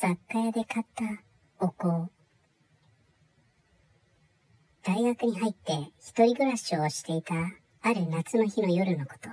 [0.00, 1.04] 雑貨屋で買った
[1.58, 2.08] お香。
[4.82, 7.34] 大学に入って一人暮らしをしていた
[7.82, 9.28] ある夏の日の夜のこと。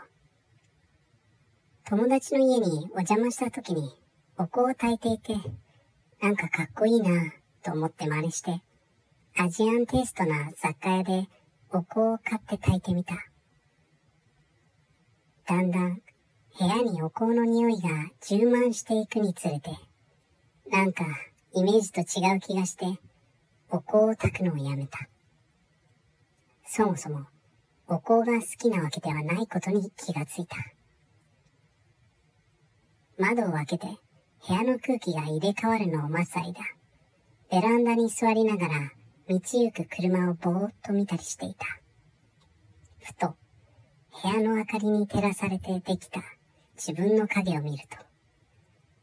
[1.86, 3.98] 友達の家にお邪魔した時に
[4.38, 5.36] お香を炊いていて、
[6.22, 7.32] なんかかっこいいな
[7.64, 8.62] と思って真似して、
[9.38, 11.30] アジアンテイストな雑貨屋で
[11.72, 13.16] お香を買って炊いてみた。
[15.48, 16.02] だんだん
[16.60, 17.88] 部屋にお香の匂いが
[18.20, 19.70] 充満していくにつれて、
[20.70, 21.06] なんか
[21.54, 22.86] イメージと違う気がして、
[23.70, 25.08] お香を炊くのをやめた。
[26.66, 27.26] そもそも
[27.88, 30.58] お香が好きなわけではないことに気がついた。
[33.18, 33.88] 窓を開けて
[34.48, 36.54] 部屋の空気が入れ替わるのを待つ間、
[37.50, 38.92] ベランダに座りながら
[39.30, 41.66] 道行く車をぼーっと見たりしていた。
[43.00, 43.36] ふと、
[44.22, 46.22] 部屋の明かりに照らされてできた
[46.76, 47.98] 自分の影を見ると、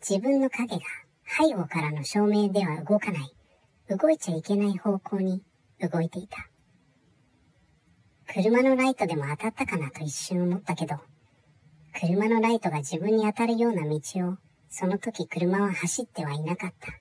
[0.06, 0.82] 自分の影が
[1.26, 3.34] 背後からの照明では動かない、
[3.88, 5.42] 動いちゃいけない方向に
[5.80, 6.48] 動いていた。
[8.26, 10.96] 車のライトでも当たったかなと一瞬思ったけど、
[11.98, 16.92] 車のライトが自分に当たるような道を、その時車は走ってはいなかった。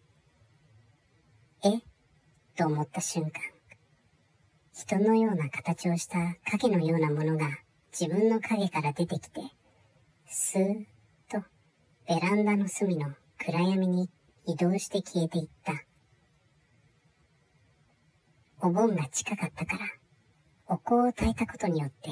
[1.68, 1.82] え？
[2.56, 3.32] と思った瞬間、
[4.74, 6.20] 人のような形をした
[6.52, 7.50] 影のようなものが
[7.92, 9.42] 自分の影から出てきて、
[10.28, 10.86] スーッ
[11.32, 11.44] と
[12.08, 13.14] ベランダの隅の
[13.46, 14.10] 暗闇に
[14.46, 15.74] 移動して消えていった。
[18.62, 19.80] お盆が近かったから、
[20.68, 22.10] お香を焚いたことによって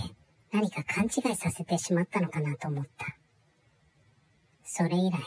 [0.52, 3.18] 何か勘違いさせてしまったのかなと思った。
[4.66, 5.20] それ以来、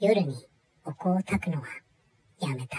[0.00, 0.34] 夜に
[0.84, 1.66] お香を焚くのは
[2.40, 2.78] やめた。